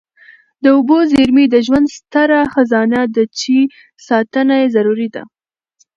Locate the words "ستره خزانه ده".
1.97-3.23